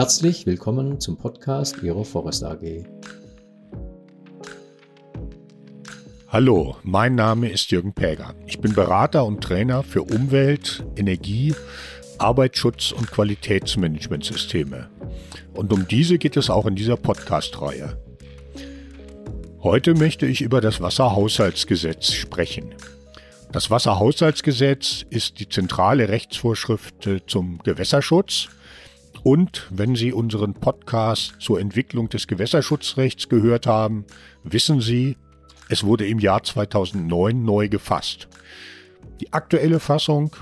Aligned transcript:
Herzlich 0.00 0.46
willkommen 0.46 0.98
zum 0.98 1.18
Podcast 1.18 1.82
Ihrer 1.82 2.06
Forest 2.06 2.42
AG. 2.42 2.86
Hallo, 6.26 6.76
mein 6.82 7.16
Name 7.16 7.50
ist 7.50 7.70
Jürgen 7.70 7.92
Päger. 7.92 8.34
Ich 8.46 8.62
bin 8.62 8.72
Berater 8.72 9.26
und 9.26 9.42
Trainer 9.42 9.82
für 9.82 10.00
Umwelt, 10.00 10.86
Energie, 10.96 11.54
Arbeitsschutz 12.16 12.92
und 12.92 13.10
Qualitätsmanagementsysteme. 13.10 14.88
Und 15.52 15.70
um 15.70 15.86
diese 15.86 16.16
geht 16.16 16.38
es 16.38 16.48
auch 16.48 16.64
in 16.64 16.76
dieser 16.76 16.96
Podcast-Reihe. 16.96 17.98
Heute 19.62 19.92
möchte 19.92 20.24
ich 20.24 20.40
über 20.40 20.62
das 20.62 20.80
Wasserhaushaltsgesetz 20.80 22.14
sprechen. 22.14 22.74
Das 23.52 23.70
Wasserhaushaltsgesetz 23.70 25.04
ist 25.10 25.40
die 25.40 25.48
zentrale 25.50 26.08
Rechtsvorschrift 26.08 27.06
äh, 27.06 27.20
zum 27.26 27.58
Gewässerschutz. 27.58 28.48
Und 29.22 29.66
wenn 29.70 29.96
Sie 29.96 30.12
unseren 30.12 30.54
Podcast 30.54 31.34
zur 31.40 31.60
Entwicklung 31.60 32.08
des 32.08 32.26
Gewässerschutzrechts 32.26 33.28
gehört 33.28 33.66
haben, 33.66 34.04
wissen 34.44 34.80
Sie, 34.80 35.16
es 35.68 35.84
wurde 35.84 36.06
im 36.06 36.18
Jahr 36.18 36.42
2009 36.42 37.44
neu 37.44 37.68
gefasst. 37.68 38.28
Die 39.20 39.32
aktuelle 39.32 39.78
Fassung 39.78 40.34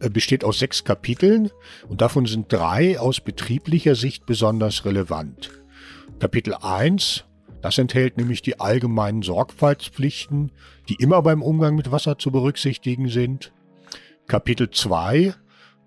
äh, 0.00 0.10
besteht 0.10 0.44
aus 0.44 0.58
sechs 0.58 0.84
Kapiteln 0.84 1.50
und 1.88 2.00
davon 2.00 2.26
sind 2.26 2.52
drei 2.52 2.98
aus 2.98 3.20
betrieblicher 3.20 3.94
Sicht 3.94 4.26
besonders 4.26 4.84
relevant. 4.84 5.50
Kapitel 6.18 6.54
1 6.54 7.24
das 7.60 7.78
enthält 7.78 8.16
nämlich 8.16 8.42
die 8.42 8.60
allgemeinen 8.60 9.22
Sorgfaltspflichten, 9.22 10.52
die 10.88 10.94
immer 10.94 11.22
beim 11.22 11.42
Umgang 11.42 11.74
mit 11.74 11.90
Wasser 11.90 12.18
zu 12.18 12.30
berücksichtigen 12.30 13.08
sind. 13.08 13.52
Kapitel 14.26 14.70
2, 14.70 15.34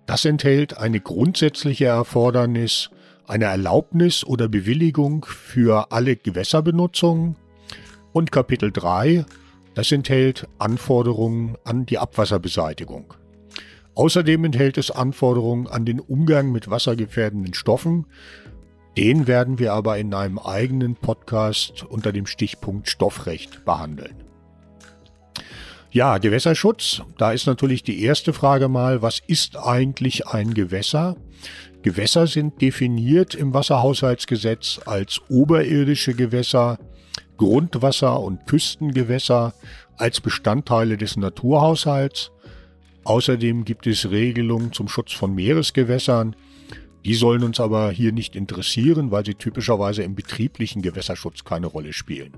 das 0.06 0.24
enthält 0.24 0.76
eine 0.76 1.00
grundsätzliche 1.00 1.86
Erfordernis 1.86 2.90
einer 3.26 3.46
Erlaubnis 3.46 4.24
oder 4.24 4.48
Bewilligung 4.48 5.24
für 5.24 5.92
alle 5.92 6.16
Gewässerbenutzungen. 6.16 7.36
Und 8.12 8.32
Kapitel 8.32 8.72
3, 8.72 9.24
das 9.74 9.92
enthält 9.92 10.48
Anforderungen 10.58 11.56
an 11.64 11.86
die 11.86 11.98
Abwasserbeseitigung. 11.98 13.14
Außerdem 13.94 14.44
enthält 14.44 14.78
es 14.78 14.90
Anforderungen 14.90 15.66
an 15.66 15.84
den 15.84 16.00
Umgang 16.00 16.50
mit 16.50 16.68
wassergefährdenden 16.68 17.54
Stoffen 17.54 18.06
den 18.96 19.26
werden 19.26 19.58
wir 19.58 19.72
aber 19.72 19.96
in 19.96 20.12
einem 20.12 20.38
eigenen 20.38 20.96
Podcast 20.96 21.82
unter 21.84 22.12
dem 22.12 22.26
Stichpunkt 22.26 22.90
Stoffrecht 22.90 23.64
behandeln. 23.64 24.31
Ja, 25.92 26.16
Gewässerschutz. 26.16 27.02
Da 27.18 27.32
ist 27.32 27.46
natürlich 27.46 27.82
die 27.82 28.02
erste 28.02 28.32
Frage 28.32 28.68
mal, 28.68 29.02
was 29.02 29.20
ist 29.26 29.58
eigentlich 29.58 30.26
ein 30.26 30.54
Gewässer? 30.54 31.16
Gewässer 31.82 32.26
sind 32.26 32.62
definiert 32.62 33.34
im 33.34 33.52
Wasserhaushaltsgesetz 33.52 34.80
als 34.86 35.20
oberirdische 35.28 36.14
Gewässer, 36.14 36.78
Grundwasser 37.36 38.18
und 38.20 38.46
Küstengewässer 38.46 39.52
als 39.98 40.22
Bestandteile 40.22 40.96
des 40.96 41.18
Naturhaushalts. 41.18 42.30
Außerdem 43.04 43.66
gibt 43.66 43.86
es 43.86 44.10
Regelungen 44.10 44.72
zum 44.72 44.88
Schutz 44.88 45.12
von 45.12 45.34
Meeresgewässern, 45.34 46.36
die 47.04 47.14
sollen 47.14 47.42
uns 47.42 47.60
aber 47.60 47.90
hier 47.90 48.12
nicht 48.12 48.36
interessieren, 48.36 49.10
weil 49.10 49.24
sie 49.24 49.34
typischerweise 49.34 50.02
im 50.02 50.14
betrieblichen 50.14 50.82
Gewässerschutz 50.82 51.44
keine 51.44 51.66
Rolle 51.66 51.92
spielen. 51.92 52.32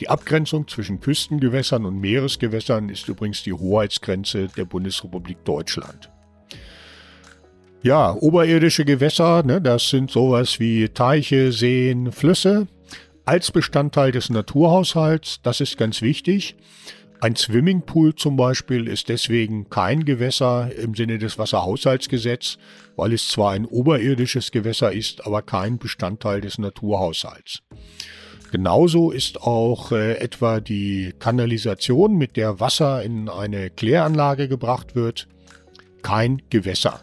Die 0.00 0.08
Abgrenzung 0.08 0.68
zwischen 0.68 1.00
Küstengewässern 1.00 1.84
und 1.84 2.00
Meeresgewässern 2.00 2.88
ist 2.88 3.08
übrigens 3.08 3.42
die 3.42 3.52
Hoheitsgrenze 3.52 4.48
der 4.56 4.64
Bundesrepublik 4.64 5.44
Deutschland. 5.44 6.10
Ja, 7.82 8.14
oberirdische 8.14 8.84
Gewässer, 8.84 9.42
ne, 9.42 9.60
das 9.60 9.90
sind 9.90 10.10
sowas 10.10 10.58
wie 10.58 10.88
Teiche, 10.88 11.52
Seen, 11.52 12.10
Flüsse 12.10 12.66
als 13.26 13.50
Bestandteil 13.50 14.12
des 14.12 14.30
Naturhaushalts, 14.30 15.40
das 15.42 15.60
ist 15.60 15.76
ganz 15.76 16.00
wichtig. 16.00 16.54
Ein 17.20 17.34
Swimmingpool 17.34 18.14
zum 18.14 18.36
Beispiel 18.36 18.88
ist 18.88 19.08
deswegen 19.08 19.70
kein 19.70 20.04
Gewässer 20.04 20.70
im 20.76 20.94
Sinne 20.94 21.18
des 21.18 21.38
Wasserhaushaltsgesetzes, 21.38 22.58
weil 22.94 23.12
es 23.14 23.28
zwar 23.28 23.52
ein 23.52 23.64
oberirdisches 23.64 24.50
Gewässer 24.50 24.92
ist, 24.92 25.26
aber 25.26 25.40
kein 25.42 25.78
Bestandteil 25.78 26.42
des 26.42 26.58
Naturhaushalts. 26.58 27.62
Genauso 28.52 29.10
ist 29.10 29.40
auch 29.42 29.92
äh, 29.92 30.18
etwa 30.18 30.60
die 30.60 31.14
Kanalisation, 31.18 32.16
mit 32.16 32.36
der 32.36 32.60
Wasser 32.60 33.02
in 33.02 33.28
eine 33.28 33.70
Kläranlage 33.70 34.46
gebracht 34.46 34.94
wird, 34.94 35.26
kein 36.02 36.42
Gewässer. 36.50 37.00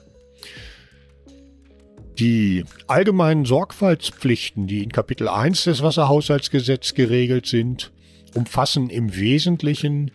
Die 2.19 2.63
allgemeinen 2.87 3.45
Sorgfaltspflichten, 3.45 4.67
die 4.67 4.83
in 4.83 4.91
Kapitel 4.91 5.27
1 5.27 5.63
des 5.63 5.81
Wasserhaushaltsgesetzes 5.81 6.93
geregelt 6.93 7.47
sind, 7.47 7.91
umfassen 8.33 8.89
im 8.89 9.15
Wesentlichen 9.15 10.11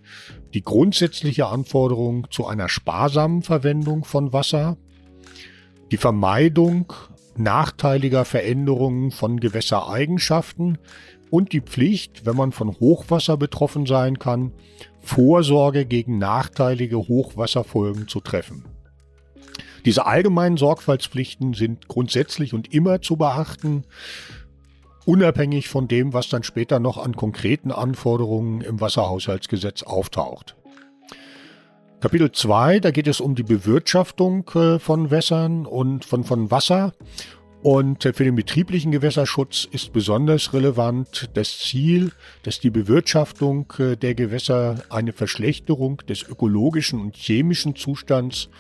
die 0.55 0.63
grundsätzliche 0.63 1.47
Anforderung 1.47 2.27
zu 2.31 2.47
einer 2.47 2.69
sparsamen 2.69 3.43
Verwendung 3.43 4.05
von 4.05 4.33
Wasser, 4.33 4.77
die 5.91 5.97
Vermeidung 5.97 6.93
nachteiliger 7.37 8.25
Veränderungen 8.25 9.11
von 9.11 9.41
Gewässereigenschaften 9.41 10.79
und 11.31 11.53
die 11.53 11.61
Pflicht, 11.61 12.27
wenn 12.27 12.37
man 12.37 12.53
von 12.53 12.79
Hochwasser 12.81 13.37
betroffen 13.37 13.87
sein 13.87 14.19
kann, 14.19 14.53
Vorsorge 15.01 15.87
gegen 15.87 16.19
nachteilige 16.19 16.99
Hochwasserfolgen 16.99 18.09
zu 18.09 18.21
treffen. 18.21 18.65
Diese 19.85 20.07
allgemeinen 20.07 20.57
Sorgfaltspflichten 20.57 21.55
sind 21.55 21.89
grundsätzlich 21.89 22.53
und 22.53 22.75
immer 22.75 23.01
zu 23.01 23.17
beachten 23.17 23.85
unabhängig 25.09 25.71
von 25.71 25.89
dem, 25.89 26.13
was 26.13 26.29
dann 26.29 26.43
später 26.43 26.81
noch 26.81 26.99
an 26.99 27.17
konkreten 27.17 27.73
Anforderungen 27.73 28.61
im 28.61 28.79
Wasserhaushaltsgesetz 28.79 29.83
auftaucht. 29.83 30.55
Kapitel 32.01 32.31
2, 32.31 32.81
da 32.81 32.91
geht 32.91 33.09
es 33.09 33.19
um 33.19 33.35
die 33.35 33.43
Bewirtschaftung 33.43 34.49
äh, 34.55 34.79
von 34.79 35.11
Wässern 35.11 35.65
und 35.65 36.05
von, 36.05 36.25
von 36.25 36.51
Wasser. 36.51 36.93
Und 37.63 38.05
äh, 38.05 38.13
für 38.13 38.25
den 38.25 38.37
betrieblichen 38.37 38.93
Gewässerschutz 38.93 39.67
ist 39.71 39.95
besonders 39.95 40.53
relevant 40.53 41.31
das 41.33 41.59
Ziel, 41.59 42.13
dass 42.43 42.61
die 42.61 42.71
Bewirtschaftung 42.71 43.73
äh, 43.79 43.97
der 43.97 44.15
Gewässer 44.15 44.85
eine 44.91 45.15
Verschlechterung 45.15 46.03
des 46.07 46.23
ökologischen 46.23 47.01
und 47.01 47.17
chemischen 47.17 47.75
Zustands 47.75 48.51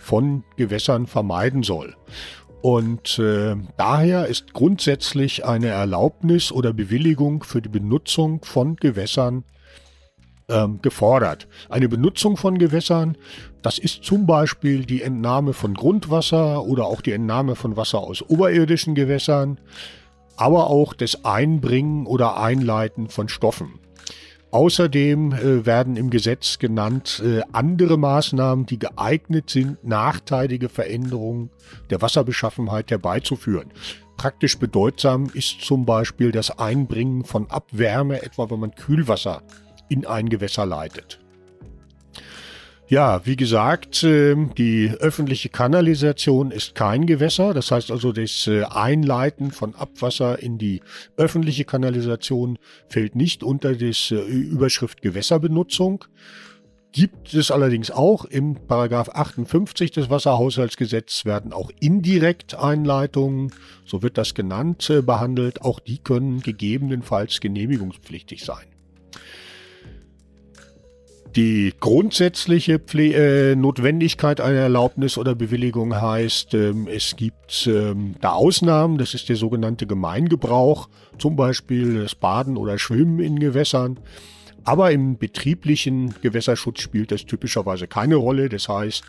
von 0.00 0.44
Gewässern 0.56 1.06
vermeiden 1.06 1.62
soll. 1.62 1.96
Und 2.64 3.18
äh, 3.18 3.56
daher 3.76 4.26
ist 4.26 4.54
grundsätzlich 4.54 5.44
eine 5.44 5.66
Erlaubnis 5.66 6.50
oder 6.50 6.72
Bewilligung 6.72 7.42
für 7.42 7.60
die 7.60 7.68
Benutzung 7.68 8.42
von 8.42 8.76
Gewässern 8.76 9.44
ähm, 10.48 10.80
gefordert. 10.80 11.46
Eine 11.68 11.90
Benutzung 11.90 12.38
von 12.38 12.56
Gewässern, 12.56 13.18
das 13.60 13.76
ist 13.76 14.02
zum 14.02 14.24
Beispiel 14.24 14.86
die 14.86 15.02
Entnahme 15.02 15.52
von 15.52 15.74
Grundwasser 15.74 16.64
oder 16.64 16.86
auch 16.86 17.02
die 17.02 17.12
Entnahme 17.12 17.54
von 17.54 17.76
Wasser 17.76 17.98
aus 17.98 18.22
oberirdischen 18.22 18.94
Gewässern, 18.94 19.60
aber 20.38 20.70
auch 20.70 20.94
das 20.94 21.22
Einbringen 21.26 22.06
oder 22.06 22.38
Einleiten 22.38 23.10
von 23.10 23.28
Stoffen. 23.28 23.78
Außerdem 24.54 25.32
äh, 25.32 25.66
werden 25.66 25.96
im 25.96 26.10
Gesetz 26.10 26.60
genannt 26.60 27.20
äh, 27.26 27.40
andere 27.50 27.98
Maßnahmen, 27.98 28.66
die 28.66 28.78
geeignet 28.78 29.50
sind, 29.50 29.82
nachteilige 29.82 30.68
Veränderungen 30.68 31.50
der 31.90 32.00
Wasserbeschaffenheit 32.00 32.92
herbeizuführen. 32.92 33.72
Praktisch 34.16 34.56
bedeutsam 34.56 35.28
ist 35.34 35.62
zum 35.62 35.84
Beispiel 35.84 36.30
das 36.30 36.56
Einbringen 36.56 37.24
von 37.24 37.50
Abwärme, 37.50 38.22
etwa 38.22 38.48
wenn 38.48 38.60
man 38.60 38.76
Kühlwasser 38.76 39.42
in 39.88 40.06
ein 40.06 40.28
Gewässer 40.28 40.66
leitet. 40.66 41.23
Ja, 42.86 43.24
wie 43.24 43.36
gesagt, 43.36 44.04
ähm, 44.04 44.50
die 44.58 44.90
öffentliche 45.00 45.48
Kanalisation 45.48 46.50
ist 46.50 46.74
kein 46.74 47.06
Gewässer. 47.06 47.54
Das 47.54 47.70
heißt 47.70 47.90
also, 47.90 48.12
das 48.12 48.46
äh, 48.46 48.64
Einleiten 48.64 49.52
von 49.52 49.74
Abwasser 49.74 50.38
in 50.42 50.58
die 50.58 50.82
öffentliche 51.16 51.64
Kanalisation 51.64 52.58
fällt 52.88 53.16
nicht 53.16 53.42
unter 53.42 53.74
die 53.74 53.94
äh, 54.10 54.14
Überschrift 54.16 55.00
Gewässerbenutzung. 55.00 56.04
Gibt 56.92 57.32
es 57.32 57.50
allerdings 57.50 57.90
auch 57.90 58.26
im 58.26 58.54
Paragraph 58.54 59.08
58 59.08 59.90
des 59.90 60.10
Wasserhaushaltsgesetzes 60.10 61.24
werden 61.24 61.54
auch 61.54 61.70
indirekt 61.80 62.54
Einleitungen, 62.54 63.50
so 63.86 64.02
wird 64.02 64.18
das 64.18 64.34
genannt, 64.34 64.90
äh, 64.90 65.00
behandelt. 65.00 65.62
Auch 65.62 65.80
die 65.80 65.98
können 65.98 66.40
gegebenenfalls 66.40 67.40
genehmigungspflichtig 67.40 68.44
sein. 68.44 68.66
Die 71.36 71.74
grundsätzliche 71.80 72.78
Pfle 72.78 73.50
äh, 73.52 73.56
Notwendigkeit 73.56 74.40
einer 74.40 74.60
Erlaubnis 74.60 75.18
oder 75.18 75.34
Bewilligung 75.34 76.00
heißt, 76.00 76.54
ähm, 76.54 76.86
es 76.86 77.16
gibt 77.16 77.66
ähm, 77.66 78.14
da 78.20 78.34
Ausnahmen, 78.34 78.98
das 78.98 79.14
ist 79.14 79.28
der 79.28 79.34
sogenannte 79.34 79.88
Gemeingebrauch, 79.88 80.88
zum 81.18 81.34
Beispiel 81.34 82.02
das 82.02 82.14
Baden 82.14 82.56
oder 82.56 82.78
Schwimmen 82.78 83.18
in 83.18 83.40
Gewässern. 83.40 83.98
Aber 84.62 84.92
im 84.92 85.18
betrieblichen 85.18 86.14
Gewässerschutz 86.22 86.80
spielt 86.80 87.10
das 87.10 87.26
typischerweise 87.26 87.88
keine 87.88 88.14
Rolle. 88.14 88.48
Das 88.48 88.68
heißt, 88.68 89.02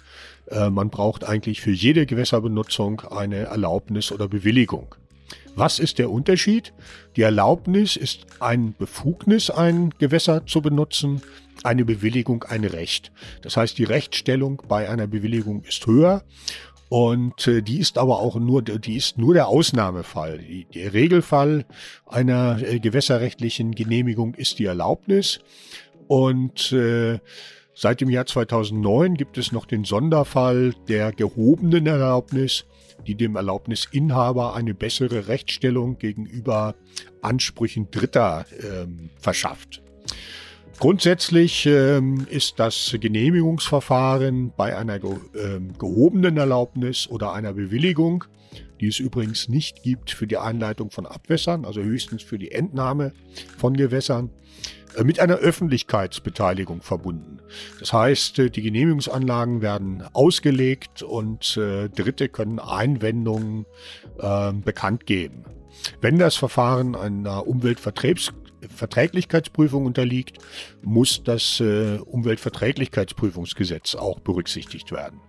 äh, 0.48 0.72
man 0.72 0.90
braucht 0.90 1.24
eigentlich 1.24 1.62
für 1.62 1.72
jede 1.72 2.08
Gewässerbenutzung 2.08 3.02
eine 3.02 3.44
Erlaubnis 3.46 4.12
oder 4.12 4.28
Bewilligung. 4.28 4.96
Was 5.56 5.80
ist 5.80 6.00
der 6.00 6.12
Unterschied? 6.12 6.74
Die 7.16 7.22
Erlaubnis 7.22 7.96
ist 7.96 8.26
ein 8.42 8.76
Befugnis, 8.78 9.50
ein 9.50 9.92
Gewässer 9.98 10.46
zu 10.46 10.62
benutzen, 10.62 11.22
eine 11.64 11.86
Bewilligung 11.86 12.44
ein 12.44 12.66
Recht. 12.66 13.14
Das 13.42 13.56
heißt, 13.56 13.78
die 13.78 13.86
Rechtsstellung 13.86 14.62
bei 14.68 14.90
einer 14.90 15.08
Bewilligung 15.08 15.64
ist 15.64 15.88
höher 15.88 16.24
und 16.90 17.48
äh, 17.48 17.62
die 17.62 17.80
ist 17.80 17.98
aber 17.98 18.20
auch 18.20 18.36
nur, 18.36 18.62
die 18.62 18.98
ist 18.98 19.18
nur 19.18 19.34
der 19.34 19.48
Ausnahmefall. 19.48 20.40
Der 20.74 20.94
Regelfall 20.94 21.66
einer 22.06 22.62
äh, 22.62 22.80
gewässerrechtlichen 22.80 23.74
Genehmigung 23.74 24.36
ist 24.36 24.60
die 24.60 24.66
Erlaubnis. 24.66 25.40
Und 26.08 26.72
äh, 26.74 27.20
seit 27.76 28.02
dem 28.02 28.10
Jahr 28.10 28.26
2009 28.26 29.16
gibt 29.16 29.38
es 29.38 29.52
noch 29.52 29.66
den 29.66 29.84
Sonderfall 29.84 30.74
der 30.88 31.12
gehobenen 31.12 31.86
Erlaubnis, 31.86 32.66
die 33.06 33.16
dem 33.16 33.36
Erlaubnisinhaber 33.36 34.56
eine 34.56 34.74
bessere 34.74 35.28
Rechtsstellung 35.28 36.00
gegenüber 36.00 36.76
Ansprüchen 37.22 37.92
Dritter 37.92 38.46
ähm, 38.64 39.10
verschafft. 39.20 39.82
Grundsätzlich 40.80 41.66
ähm, 41.68 42.28
ist 42.30 42.60
das 42.60 42.96
Genehmigungsverfahren 43.00 44.52
bei 44.58 44.78
einer 44.78 45.00
ge 45.00 45.16
ähm, 45.36 45.74
gehobenen 45.78 46.36
Erlaubnis 46.38 47.08
oder 47.08 47.34
einer 47.34 47.54
Bewilligung, 47.54 48.26
die 48.82 48.88
es 48.88 49.00
übrigens 49.00 49.48
nicht 49.48 49.84
gibt 49.84 50.12
für 50.12 50.28
die 50.28 50.38
Einleitung 50.38 50.92
von 50.92 51.06
Abwässern, 51.06 51.64
also 51.64 51.82
höchstens 51.82 52.24
für 52.24 52.38
die 52.38 52.52
Entnahme 52.52 53.14
von 53.58 53.76
Gewässern, 53.76 54.30
mit 55.04 55.20
einer 55.20 55.36
Öffentlichkeitsbeteiligung 55.36 56.82
verbunden. 56.82 57.40
Das 57.80 57.94
heißt, 57.94 58.40
äh, 58.40 58.50
die 58.50 58.62
Genehmigungsanlagen 58.62 59.62
werden 59.62 60.04
ausgelegt 60.14 61.04
und 61.04 61.58
äh, 61.58 61.90
Dritte 61.90 62.30
können 62.30 62.60
Einwendungen 62.60 63.66
äh, 64.20 64.54
bekannt 64.54 65.06
geben. 65.06 65.46
Wenn 66.02 66.18
das 66.18 66.36
Verfahren 66.36 66.96
einer 66.96 67.48
Umweltverträgs 67.48 68.34
Verträglichkeitsprüfung 68.74 69.86
unterliegt, 69.86 70.40
muss 70.82 71.24
das 71.24 71.60
äh, 71.60 72.00
Umweltverträglichkeitsprüfungsgesetz 72.00 73.94
auch 73.94 74.20
berücksichtigt 74.20 74.92
werden. 74.92 75.20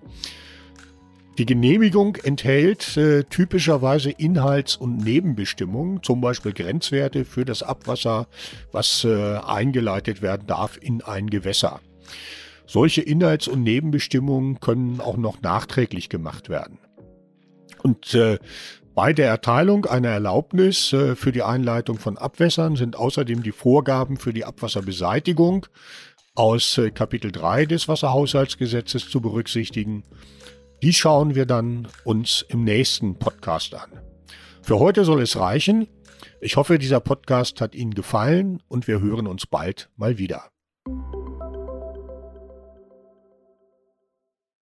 Die 1.38 1.44
Genehmigung 1.44 2.17
enthält 2.17 2.97
äh, 2.97 3.25
typischerweise 3.25 4.11
Inhalts- 4.11 4.77
und 4.77 4.97
Nebenbestimmungen, 4.97 6.03
zum 6.03 6.23
Beispiel 6.23 6.55
Grenzwerte 6.55 7.27
für 7.27 7.44
das 7.44 7.62
Abwasser, 7.62 8.27
was 8.73 9.05
äh, 9.05 9.37
eingeleitet 9.37 10.23
werden 10.23 10.47
darf 10.47 10.79
in 10.81 11.03
ein 11.03 11.29
Gewässer. 11.29 11.81
Solche 12.67 13.03
Inhalts- 13.03 13.49
und 13.49 13.62
Nebenbestimmungen 13.62 14.61
können 14.61 15.00
auch 15.00 15.19
noch 15.19 15.43
nachträglich 15.43 16.09
gemacht 16.09 16.49
werden. 16.49 16.79
Und 17.83 18.15
äh, 18.15 18.38
bei 18.94 19.12
der 19.12 19.29
Erteilung 19.29 19.85
einer 19.85 20.09
Erlaubnis 20.09 20.94
äh, 20.94 21.17
für 21.17 21.33
die 21.33 21.43
Einleitung 21.43 21.99
von 21.99 22.17
Abwässern 22.17 22.77
sind 22.77 22.97
außerdem 22.97 23.43
die 23.43 23.53
Vorgaben 23.53 24.17
für 24.17 24.33
die 24.33 24.47
Abwasserbeseitigung 24.47 25.67
aus 26.35 26.79
äh, 26.79 26.91
Kapitel 26.91 27.31
3 27.31 27.67
des 27.67 27.88
Wasserhaushaltsgesetzes 27.88 29.11
zu 29.11 29.21
berücksichtigen. 29.21 30.03
Die 30.82 30.93
schauen 30.93 31.34
wir 31.34 31.46
dann 31.46 31.88
uns 32.05 32.44
im 32.49 32.64
nächsten 32.64 33.19
Podcast 33.19 33.75
an. 33.75 33.90
Für 34.62 34.78
heute 34.78 35.05
soll 35.05 35.23
es 35.23 35.37
reichen. 35.37 35.88
Ich 36.40 36.56
hoffe, 36.56 36.78
dieser 36.78 37.00
Podcast 37.00 37.61
hat 37.61 37.75
Ihnen 37.75 37.94
gefallen 37.94 38.62
und 38.69 38.87
wir 38.87 39.00
hören 39.00 39.26
uns 39.26 39.46
bald 39.46 39.90
mal 39.96 40.19
wieder. 40.19 40.50